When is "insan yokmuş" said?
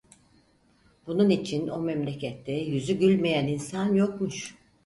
3.47-4.55